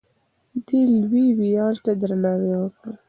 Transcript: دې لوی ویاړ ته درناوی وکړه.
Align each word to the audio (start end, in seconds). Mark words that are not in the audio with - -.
دې 0.65 0.81
لوی 0.99 1.27
ویاړ 1.39 1.75
ته 1.85 1.91
درناوی 2.01 2.53
وکړه. 2.59 2.91